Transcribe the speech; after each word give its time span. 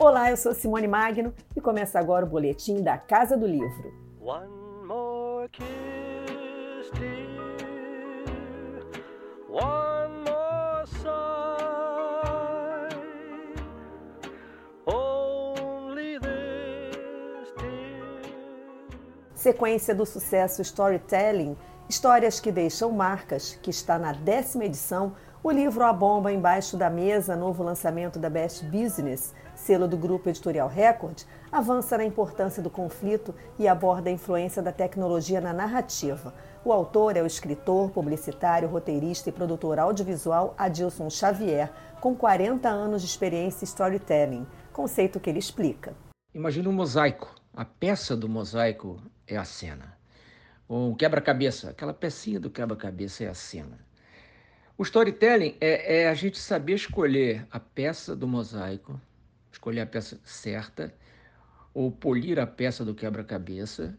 Olá, 0.00 0.30
eu 0.30 0.36
sou 0.36 0.54
Simone 0.54 0.86
Magno 0.86 1.34
e 1.56 1.60
começa 1.60 1.98
agora 1.98 2.24
o 2.24 2.28
boletim 2.28 2.84
da 2.84 2.96
Casa 2.96 3.36
do 3.36 3.48
Livro. 3.48 3.92
One 4.20 4.46
more 4.86 5.48
kiss, 5.48 5.66
dear. 6.92 7.26
One 9.50 10.24
more 10.24 10.86
sigh. 11.02 12.88
Only 14.86 16.20
this, 16.20 17.52
dear. 17.58 18.22
Sequência 19.34 19.96
do 19.96 20.06
sucesso 20.06 20.62
Storytelling, 20.62 21.56
histórias 21.88 22.38
que 22.38 22.52
deixam 22.52 22.92
marcas, 22.92 23.58
que 23.60 23.70
está 23.70 23.98
na 23.98 24.12
décima 24.12 24.64
edição 24.64 25.16
o 25.42 25.52
livro 25.52 25.84
A 25.84 25.92
Bomba 25.92 26.32
Embaixo 26.32 26.76
da 26.76 26.90
Mesa, 26.90 27.36
novo 27.36 27.62
lançamento 27.62 28.18
da 28.18 28.28
Best 28.28 28.64
Business, 28.64 29.32
selo 29.54 29.86
do 29.86 29.96
grupo 29.96 30.28
editorial 30.28 30.68
Record, 30.68 31.22
avança 31.50 31.96
na 31.96 32.04
importância 32.04 32.60
do 32.60 32.68
conflito 32.68 33.32
e 33.58 33.68
aborda 33.68 34.10
a 34.10 34.12
influência 34.12 34.60
da 34.60 34.72
tecnologia 34.72 35.40
na 35.40 35.52
narrativa. 35.52 36.34
O 36.64 36.72
autor 36.72 37.16
é 37.16 37.22
o 37.22 37.26
escritor, 37.26 37.90
publicitário, 37.90 38.68
roteirista 38.68 39.28
e 39.28 39.32
produtor 39.32 39.78
audiovisual 39.78 40.54
Adilson 40.58 41.08
Xavier, 41.08 41.70
com 42.00 42.16
40 42.16 42.68
anos 42.68 43.02
de 43.02 43.08
experiência 43.08 43.64
em 43.64 43.68
storytelling, 43.68 44.46
conceito 44.72 45.20
que 45.20 45.30
ele 45.30 45.38
explica. 45.38 45.94
Imagina 46.34 46.68
um 46.68 46.72
mosaico. 46.72 47.32
A 47.54 47.64
peça 47.64 48.16
do 48.16 48.28
mosaico 48.28 49.00
é 49.26 49.36
a 49.36 49.44
cena. 49.44 49.96
Um 50.68 50.94
quebra-cabeça, 50.94 51.70
aquela 51.70 51.94
pecinha 51.94 52.38
do 52.38 52.50
quebra-cabeça 52.50 53.24
é 53.24 53.28
a 53.28 53.34
cena. 53.34 53.87
O 54.80 54.84
storytelling 54.84 55.56
é, 55.60 56.02
é, 56.02 56.08
a 56.08 56.14
gente 56.14 56.38
saber 56.38 56.74
escolher 56.74 57.44
a 57.50 57.58
peça 57.58 58.14
do 58.14 58.28
mosaico, 58.28 59.00
escolher 59.50 59.80
a 59.80 59.86
peça 59.86 60.20
certa, 60.22 60.94
ou 61.74 61.90
polir 61.90 62.38
a 62.38 62.46
peça 62.46 62.84
do 62.84 62.94
quebra-cabeça, 62.94 63.98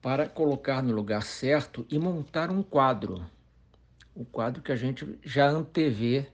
para 0.00 0.28
colocar 0.28 0.80
no 0.80 0.94
lugar 0.94 1.24
certo 1.24 1.84
e 1.90 1.98
montar 1.98 2.52
um 2.52 2.62
quadro. 2.62 3.26
O 4.14 4.24
quadro 4.24 4.62
que 4.62 4.70
a 4.70 4.76
gente 4.76 5.18
já 5.24 5.48
antevê 5.48 6.28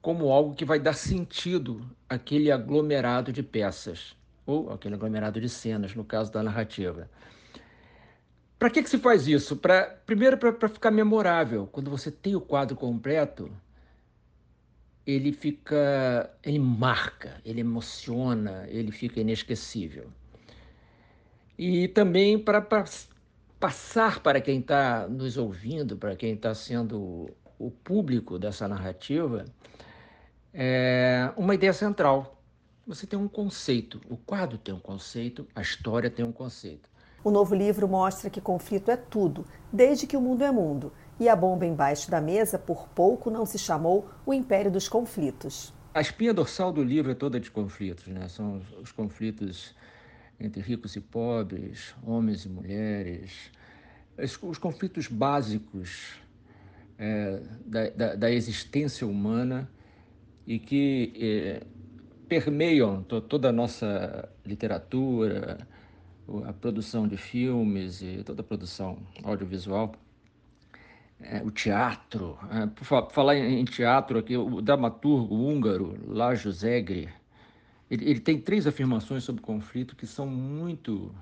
como 0.00 0.30
algo 0.30 0.54
que 0.54 0.64
vai 0.64 0.78
dar 0.78 0.94
sentido 0.94 1.84
àquele 2.08 2.52
aglomerado 2.52 3.32
de 3.32 3.42
peças, 3.42 4.16
ou 4.46 4.72
aquele 4.72 4.94
aglomerado 4.94 5.40
de 5.40 5.48
cenas, 5.48 5.96
no 5.96 6.04
caso 6.04 6.30
da 6.30 6.44
narrativa. 6.44 7.10
Para 8.62 8.70
que, 8.70 8.80
que 8.80 8.88
se 8.88 8.98
faz 8.98 9.26
isso? 9.26 9.56
Pra, 9.56 9.86
primeiro, 10.06 10.38
para 10.38 10.68
ficar 10.68 10.92
memorável. 10.92 11.66
Quando 11.72 11.90
você 11.90 12.12
tem 12.12 12.36
o 12.36 12.40
quadro 12.40 12.76
completo, 12.76 13.50
ele 15.04 15.32
fica. 15.32 16.32
ele 16.44 16.60
marca, 16.60 17.40
ele 17.44 17.60
emociona, 17.60 18.64
ele 18.68 18.92
fica 18.92 19.18
inesquecível. 19.18 20.08
E 21.58 21.88
também 21.88 22.38
para 22.38 22.64
passar 23.58 24.20
para 24.20 24.40
quem 24.40 24.60
está 24.60 25.08
nos 25.08 25.36
ouvindo, 25.36 25.96
para 25.96 26.14
quem 26.14 26.34
está 26.34 26.54
sendo 26.54 27.30
o 27.58 27.68
público 27.68 28.38
dessa 28.38 28.68
narrativa, 28.68 29.44
é 30.54 31.32
uma 31.36 31.56
ideia 31.56 31.72
central. 31.72 32.40
Você 32.86 33.08
tem 33.08 33.18
um 33.18 33.26
conceito, 33.26 34.00
o 34.08 34.16
quadro 34.16 34.56
tem 34.56 34.72
um 34.72 34.78
conceito, 34.78 35.48
a 35.52 35.62
história 35.62 36.08
tem 36.08 36.24
um 36.24 36.30
conceito. 36.30 36.91
O 37.24 37.30
novo 37.30 37.54
livro 37.54 37.86
mostra 37.86 38.28
que 38.28 38.40
conflito 38.40 38.90
é 38.90 38.96
tudo, 38.96 39.46
desde 39.72 40.06
que 40.06 40.16
o 40.16 40.20
mundo 40.20 40.42
é 40.42 40.50
mundo. 40.50 40.92
E 41.20 41.28
a 41.28 41.36
bomba 41.36 41.64
embaixo 41.64 42.10
da 42.10 42.20
mesa, 42.20 42.58
por 42.58 42.88
pouco, 42.88 43.30
não 43.30 43.46
se 43.46 43.58
chamou 43.58 44.08
o 44.26 44.34
Império 44.34 44.70
dos 44.70 44.88
Conflitos. 44.88 45.72
A 45.94 46.00
espinha 46.00 46.34
dorsal 46.34 46.72
do 46.72 46.82
livro 46.82 47.12
é 47.12 47.14
toda 47.14 47.38
de 47.38 47.50
conflitos, 47.50 48.06
né? 48.08 48.26
São 48.28 48.60
os 48.80 48.90
conflitos 48.90 49.74
entre 50.40 50.60
ricos 50.60 50.96
e 50.96 51.00
pobres, 51.00 51.94
homens 52.04 52.44
e 52.44 52.48
mulheres, 52.48 53.52
os 54.42 54.58
conflitos 54.58 55.06
básicos 55.06 56.14
é, 56.98 57.40
da, 57.64 57.90
da, 57.90 58.14
da, 58.14 58.30
existência 58.30 59.06
humana 59.06 59.70
e 60.46 60.58
que 60.58 61.12
é, 61.16 61.62
permeiam 62.28 63.02
toda 63.02 63.48
a 63.48 63.52
nossa 63.52 64.28
literatura, 64.44 65.66
a 66.46 66.52
produção 66.52 67.06
de 67.06 67.16
filmes 67.16 68.00
e 68.02 68.22
toda 68.24 68.40
a 68.40 68.44
produção 68.44 68.98
audiovisual, 69.22 69.94
é, 71.20 71.42
o 71.42 71.50
teatro. 71.50 72.38
É, 72.50 72.66
por 72.66 73.10
falar 73.10 73.36
em 73.36 73.64
teatro 73.64 74.18
aqui, 74.18 74.36
o 74.36 74.60
dramaturgo 74.60 75.34
húngaro 75.34 75.96
Lajos 76.06 76.64
Egri, 76.64 77.08
ele, 77.90 78.10
ele, 78.10 78.20
tem 78.20 78.40
três 78.40 78.66
afirmações 78.66 79.24
sobre 79.24 79.42
conflito 79.42 79.94
que 79.94 80.06
são 80.06 80.26
muito 80.26 81.14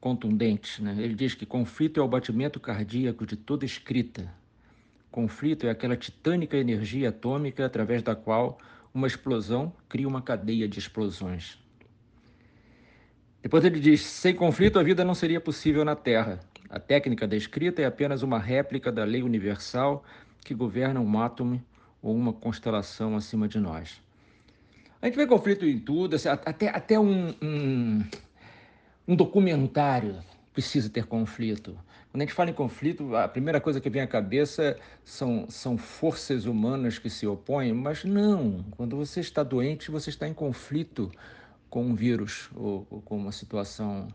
contundentes. 0.00 0.80
Né? 0.80 0.96
Ele 0.98 1.14
diz 1.14 1.34
que 1.34 1.46
conflito 1.46 2.00
é 2.00 2.02
o 2.02 2.08
batimento 2.08 2.58
cardíaco 2.58 3.24
de 3.24 3.36
toda 3.36 3.64
escrita. 3.64 4.32
Conflito 5.10 5.66
é 5.66 5.70
aquela 5.70 5.96
titânica 5.96 6.56
energia 6.56 7.08
atômica 7.08 7.64
através 7.66 8.02
da 8.02 8.14
qual 8.14 8.58
uma 8.92 9.06
explosão 9.06 9.72
cria 9.88 10.08
uma 10.08 10.22
cadeia 10.22 10.68
de 10.68 10.78
explosões. 10.78 11.58
Depois 13.42 13.64
ele 13.64 13.80
diz: 13.80 14.02
sem 14.02 14.34
conflito 14.34 14.78
a 14.78 14.82
vida 14.82 15.04
não 15.04 15.14
seria 15.14 15.40
possível 15.40 15.84
na 15.84 15.96
Terra. 15.96 16.40
A 16.68 16.78
técnica 16.78 17.26
da 17.26 17.36
escrita 17.36 17.82
é 17.82 17.84
apenas 17.84 18.22
uma 18.22 18.38
réplica 18.38 18.92
da 18.92 19.04
lei 19.04 19.22
universal 19.22 20.04
que 20.44 20.54
governa 20.54 21.00
um 21.00 21.20
átomo 21.20 21.62
ou 22.02 22.14
uma 22.14 22.32
constelação 22.32 23.16
acima 23.16 23.48
de 23.48 23.58
nós. 23.58 24.00
A 25.02 25.06
gente 25.06 25.16
vê 25.16 25.26
conflito 25.26 25.64
em 25.64 25.78
tudo, 25.78 26.14
assim, 26.16 26.28
até, 26.28 26.68
até 26.68 27.00
um, 27.00 27.34
um, 27.42 28.04
um 29.08 29.16
documentário 29.16 30.16
precisa 30.52 30.90
ter 30.90 31.06
conflito. 31.06 31.76
Quando 32.10 32.22
a 32.22 32.24
gente 32.24 32.34
fala 32.34 32.50
em 32.50 32.54
conflito, 32.54 33.14
a 33.16 33.26
primeira 33.28 33.60
coisa 33.60 33.80
que 33.80 33.88
vem 33.88 34.02
à 34.02 34.06
cabeça 34.06 34.76
são, 35.04 35.48
são 35.48 35.78
forças 35.78 36.44
humanas 36.44 36.98
que 36.98 37.08
se 37.08 37.26
opõem, 37.26 37.72
mas 37.72 38.04
não. 38.04 38.64
Quando 38.72 38.96
você 38.96 39.20
está 39.20 39.42
doente, 39.42 39.90
você 39.90 40.10
está 40.10 40.28
em 40.28 40.34
conflito 40.34 41.10
com 41.70 41.84
um 41.84 41.94
vírus 41.94 42.50
ou, 42.54 42.86
ou 42.90 43.00
com 43.00 43.16
uma 43.16 43.32
situação 43.32 44.08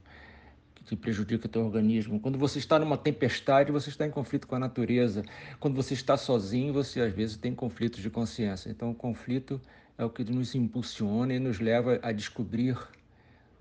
que 0.85 0.95
prejudica 0.95 1.47
o 1.47 1.49
teu 1.49 1.65
organismo. 1.65 2.19
Quando 2.19 2.37
você 2.37 2.59
está 2.59 2.77
numa 2.77 2.97
tempestade, 2.97 3.71
você 3.71 3.89
está 3.89 4.05
em 4.05 4.11
conflito 4.11 4.47
com 4.47 4.55
a 4.55 4.59
natureza. 4.59 5.23
Quando 5.59 5.75
você 5.75 5.95
está 5.95 6.15
sozinho, 6.15 6.71
você 6.73 7.01
às 7.01 7.11
vezes 7.11 7.37
tem 7.37 7.55
conflitos 7.55 8.01
de 8.01 8.09
consciência. 8.09 8.69
Então, 8.69 8.91
o 8.91 8.95
conflito 8.95 9.59
é 9.97 10.05
o 10.05 10.09
que 10.09 10.23
nos 10.23 10.53
impulsiona 10.53 11.33
e 11.33 11.39
nos 11.39 11.59
leva 11.59 11.99
a 12.03 12.11
descobrir 12.11 12.77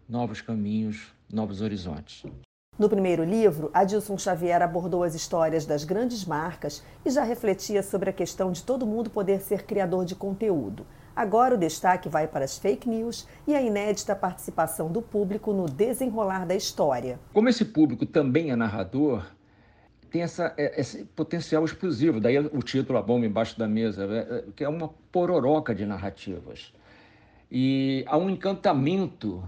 novos 0.07 0.43
caminhos, 0.43 1.15
novos 1.33 1.63
horizontes. 1.63 2.25
No 2.77 2.89
primeiro 2.89 3.25
livro, 3.25 3.71
Adilson 3.73 4.19
Xavier 4.19 4.61
abordou 4.61 5.05
as 5.05 5.15
histórias 5.15 5.65
das 5.65 5.85
grandes 5.85 6.25
marcas 6.25 6.83
e 7.07 7.11
já 7.11 7.23
refletia 7.23 7.83
sobre 7.83 8.11
a 8.11 8.13
questão 8.13 8.51
de 8.51 8.65
todo 8.65 8.85
mundo 8.85 9.09
poder 9.09 9.41
ser 9.41 9.63
criador 9.63 10.05
de 10.05 10.17
conteúdo. 10.17 10.85
Agora 11.15 11.55
o 11.55 11.59
destaque 11.59 12.09
vai 12.09 12.27
para 12.27 12.45
as 12.45 12.59
fake 12.59 12.89
news 12.89 13.27
e 13.47 13.55
a 13.55 13.63
inédita 13.63 14.17
participação 14.17 14.91
do 14.91 15.01
público 15.01 15.53
no 15.53 15.67
desenrolar 15.67 16.45
da 16.45 16.57
história. 16.57 17.21
Como 17.33 17.49
esse 17.49 17.65
público 17.65 18.05
também 18.05 18.51
é 18.51 18.57
narrador, 18.57 19.25
tem 20.11 20.23
essa, 20.23 20.53
é, 20.57 20.81
esse 20.81 21.05
potencial 21.05 21.65
explosivo. 21.65 22.21
Daí 22.21 22.39
o 22.39 22.63
título 22.63 22.99
A 22.99 23.03
Bomba 23.03 23.27
Embaixo 23.27 23.59
da 23.59 23.69
Mesa, 23.69 24.05
é, 24.05 24.19
é, 24.19 24.45
que 24.57 24.65
é 24.65 24.69
uma 24.69 24.89
pororoca 25.11 25.75
de 25.75 25.87
narrativas. 25.87 26.73
E 27.51 28.05
há 28.09 28.17
um 28.17 28.29
encantamento 28.29 29.43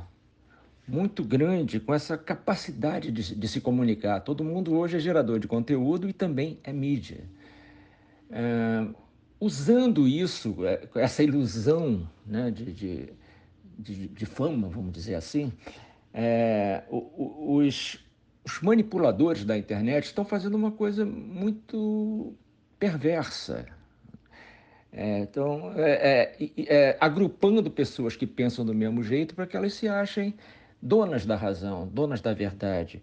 muito 0.87 1.25
grande 1.25 1.81
com 1.81 1.93
essa 1.93 2.16
capacidade 2.16 3.10
de, 3.10 3.34
de 3.34 3.49
se 3.49 3.60
comunicar. 3.60 4.21
Todo 4.21 4.44
mundo 4.44 4.76
hoje 4.76 4.97
é 4.97 5.00
gerador 5.00 5.41
de 5.41 5.49
conteúdo 5.49 6.09
e 6.09 6.12
também 6.12 6.59
é 6.62 6.72
mídia. 6.72 7.25
É, 8.31 8.87
usando 9.41 10.07
isso, 10.09 10.56
é, 10.65 10.88
essa 10.97 11.23
ilusão 11.23 12.09
né, 12.27 12.50
de, 12.50 12.73
de, 12.73 13.12
de, 13.79 14.09
de, 14.09 14.27
fama, 14.27 14.69
vamos 14.69 14.93
dizer 14.93 15.15
assim, 15.15 15.53
é, 16.12 16.83
os, 16.91 18.05
os 18.44 18.61
manipuladores 18.61 19.44
da 19.44 19.56
internet 19.56 20.05
estão 20.05 20.25
fazendo 20.25 20.55
uma 20.55 20.71
coisa 20.71 21.05
muito 21.05 22.35
perversa. 22.79 23.67
É, 24.93 25.19
então, 25.19 25.73
é, 25.77 26.37
é, 26.39 26.50
é, 26.67 26.97
agrupando 26.99 27.71
pessoas 27.71 28.17
que 28.17 28.27
pensam 28.27 28.65
do 28.65 28.75
mesmo 28.75 29.03
jeito 29.03 29.35
para 29.35 29.47
que 29.47 29.56
elas 29.56 29.75
se 29.75 29.87
achem 29.87 30.35
donas 30.81 31.27
da 31.27 31.37
razão, 31.37 31.87
donas 31.87 32.21
da 32.23 32.32
verdade, 32.32 33.03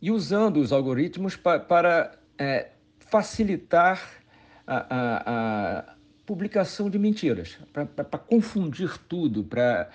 e 0.00 0.10
usando 0.10 0.58
os 0.58 0.72
algoritmos 0.72 1.34
pa, 1.34 1.58
para 1.58 2.12
é, 2.38 2.68
facilitar 2.98 4.21
a, 4.66 4.76
a, 4.76 5.80
a 5.80 5.94
publicação 6.24 6.88
de 6.88 6.98
mentiras, 6.98 7.58
para 7.72 8.18
confundir 8.18 8.96
tudo, 9.08 9.44
para 9.44 9.90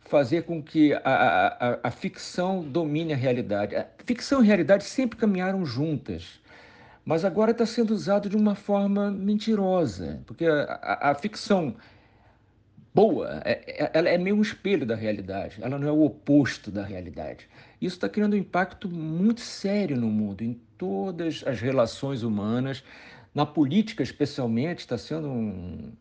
fazer 0.00 0.42
com 0.42 0.62
que 0.62 0.92
a, 0.92 1.00
a, 1.04 1.78
a, 1.84 1.90
ficção 1.90 2.62
domine 2.62 3.12
a 3.12 3.16
realidade. 3.16 3.76
A 3.76 3.86
ficção 4.04 4.40
e 4.40 4.42
a 4.42 4.46
realidade 4.46 4.84
sempre 4.84 5.18
caminharam 5.18 5.64
juntas, 5.64 6.40
mas 7.04 7.24
agora 7.24 7.52
está 7.52 7.64
sendo 7.64 7.92
usado 7.92 8.28
de 8.28 8.36
uma 8.36 8.54
forma 8.54 9.10
mentirosa, 9.10 10.20
porque 10.26 10.44
a, 10.46 11.10
a, 11.10 11.14
ficção 11.14 11.74
boa, 12.94 13.40
é, 13.44 13.84
é, 13.84 13.90
ela 13.94 14.08
é 14.08 14.18
meio 14.18 14.36
um 14.36 14.42
espelho 14.42 14.84
da 14.84 14.94
realidade, 14.94 15.58
ela 15.62 15.78
não 15.78 15.88
é 15.88 15.92
o 15.92 16.02
oposto 16.02 16.70
da 16.70 16.84
realidade. 16.84 17.48
Isso 17.80 17.96
está 17.96 18.08
criando 18.08 18.34
um 18.34 18.38
impacto 18.38 18.88
muito 18.88 19.40
sério 19.40 19.96
no 19.96 20.08
mundo, 20.08 20.42
em 20.42 20.60
todas 20.76 21.42
as 21.46 21.60
relações 21.60 22.22
humanas, 22.22 22.84
na 23.34 23.46
política 23.46 24.02
especialmente, 24.02 24.80
está 24.80 24.98
sendo 24.98 25.28
um, 25.28 25.92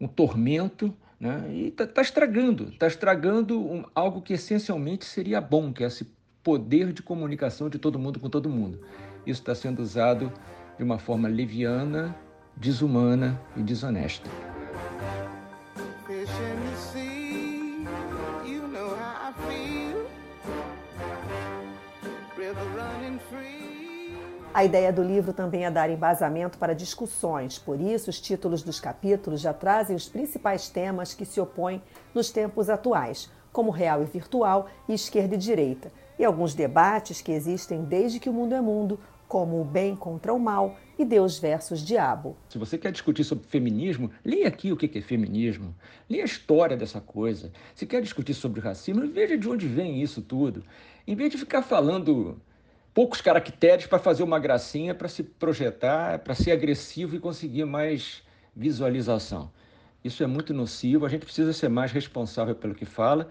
um 0.00 0.06
tormento 0.06 0.94
né? 1.18 1.44
e 1.50 1.68
está 1.68 1.86
tá 1.86 2.00
estragando, 2.00 2.70
está 2.70 2.86
estragando 2.86 3.60
um, 3.60 3.84
algo 3.94 4.22
que 4.22 4.32
essencialmente 4.32 5.04
seria 5.04 5.40
bom, 5.40 5.72
que 5.72 5.84
é 5.84 5.86
esse 5.86 6.10
poder 6.42 6.92
de 6.92 7.02
comunicação 7.02 7.68
de 7.68 7.78
todo 7.78 7.98
mundo 7.98 8.18
com 8.18 8.30
todo 8.30 8.48
mundo. 8.48 8.80
Isso 9.26 9.42
está 9.42 9.54
sendo 9.54 9.82
usado 9.82 10.32
de 10.78 10.82
uma 10.82 10.98
forma 10.98 11.28
leviana, 11.28 12.16
desumana 12.56 13.38
e 13.54 13.62
desonesta. 13.62 14.30
A 24.52 24.64
ideia 24.64 24.92
do 24.92 25.00
livro 25.00 25.32
também 25.32 25.64
é 25.64 25.70
dar 25.70 25.88
embasamento 25.90 26.58
para 26.58 26.74
discussões, 26.74 27.56
por 27.56 27.80
isso, 27.80 28.10
os 28.10 28.20
títulos 28.20 28.62
dos 28.62 28.80
capítulos 28.80 29.40
já 29.40 29.52
trazem 29.52 29.94
os 29.94 30.08
principais 30.08 30.68
temas 30.68 31.14
que 31.14 31.24
se 31.24 31.40
opõem 31.40 31.80
nos 32.12 32.32
tempos 32.32 32.68
atuais, 32.68 33.30
como 33.52 33.70
real 33.70 34.02
e 34.02 34.06
virtual 34.06 34.66
e 34.88 34.94
esquerda 34.94 35.36
e 35.36 35.38
direita, 35.38 35.92
e 36.18 36.24
alguns 36.24 36.52
debates 36.52 37.20
que 37.20 37.30
existem 37.30 37.84
desde 37.84 38.18
que 38.18 38.28
o 38.28 38.32
mundo 38.32 38.52
é 38.52 38.60
mundo, 38.60 38.98
como 39.28 39.60
o 39.60 39.64
bem 39.64 39.94
contra 39.94 40.34
o 40.34 40.40
mal 40.40 40.74
e 40.98 41.04
Deus 41.04 41.38
versus 41.38 41.80
diabo. 41.80 42.36
Se 42.48 42.58
você 42.58 42.76
quer 42.76 42.90
discutir 42.90 43.22
sobre 43.22 43.46
feminismo, 43.46 44.10
leia 44.24 44.48
aqui 44.48 44.72
o 44.72 44.76
que 44.76 44.98
é 44.98 45.00
feminismo, 45.00 45.72
leia 46.08 46.24
a 46.24 46.26
história 46.26 46.76
dessa 46.76 47.00
coisa. 47.00 47.52
Se 47.72 47.86
quer 47.86 48.02
discutir 48.02 48.34
sobre 48.34 48.60
racismo, 48.60 49.06
veja 49.06 49.38
de 49.38 49.48
onde 49.48 49.68
vem 49.68 50.02
isso 50.02 50.20
tudo. 50.20 50.64
Em 51.06 51.14
vez 51.14 51.30
de 51.30 51.38
ficar 51.38 51.62
falando 51.62 52.36
poucos 53.00 53.22
caracteres 53.22 53.86
para 53.86 53.98
fazer 53.98 54.22
uma 54.22 54.38
gracinha, 54.38 54.94
para 54.94 55.08
se 55.08 55.22
projetar, 55.22 56.18
para 56.18 56.34
ser 56.34 56.52
agressivo 56.52 57.16
e 57.16 57.18
conseguir 57.18 57.64
mais 57.64 58.22
visualização. 58.54 59.50
Isso 60.04 60.22
é 60.22 60.26
muito 60.26 60.52
nocivo, 60.52 61.06
a 61.06 61.08
gente 61.08 61.24
precisa 61.24 61.50
ser 61.54 61.70
mais 61.70 61.92
responsável 61.92 62.54
pelo 62.54 62.74
que 62.74 62.84
fala, 62.84 63.30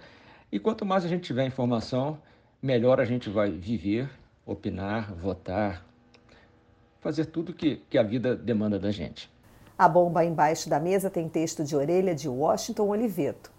e 0.52 0.58
quanto 0.58 0.88
mais 0.88 1.06
a 1.06 1.08
gente 1.08 1.22
tiver 1.22 1.46
informação, 1.46 2.18
melhor 2.60 3.00
a 3.00 3.06
gente 3.06 3.30
vai 3.30 3.52
viver, 3.52 4.10
opinar, 4.44 5.14
votar, 5.14 5.86
fazer 7.00 7.26
tudo 7.26 7.54
que, 7.54 7.76
que 7.92 8.00
a 8.00 8.02
vida 8.02 8.36
demanda 8.36 8.80
da 8.80 8.90
gente. 8.90 9.30
A 9.78 9.88
bomba 9.88 10.26
embaixo 10.26 10.68
da 10.68 10.80
mesa 10.80 11.12
tem 11.12 11.30
texto 11.30 11.64
de 11.64 11.76
orelha 11.76 12.16
de 12.16 12.28
Washington 12.28 12.88
Oliveto. 12.88 13.52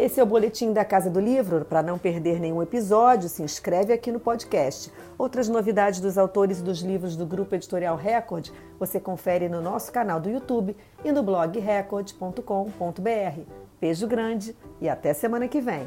Esse 0.00 0.18
é 0.18 0.22
o 0.22 0.26
boletim 0.26 0.72
da 0.72 0.82
Casa 0.82 1.10
do 1.10 1.20
Livro. 1.20 1.62
Para 1.62 1.82
não 1.82 1.98
perder 1.98 2.40
nenhum 2.40 2.62
episódio, 2.62 3.28
se 3.28 3.42
inscreve 3.42 3.92
aqui 3.92 4.10
no 4.10 4.18
podcast. 4.18 4.90
Outras 5.18 5.46
novidades 5.46 6.00
dos 6.00 6.16
autores 6.16 6.62
dos 6.62 6.80
livros 6.80 7.16
do 7.16 7.26
Grupo 7.26 7.54
Editorial 7.54 7.96
Record 7.96 8.48
você 8.78 8.98
confere 8.98 9.46
no 9.46 9.60
nosso 9.60 9.92
canal 9.92 10.18
do 10.18 10.30
YouTube 10.30 10.74
e 11.04 11.12
no 11.12 11.22
blog 11.22 11.58
record.com.br. 11.58 13.40
Beijo 13.78 14.06
grande 14.06 14.56
e 14.80 14.88
até 14.88 15.12
semana 15.12 15.46
que 15.46 15.60
vem. 15.60 15.86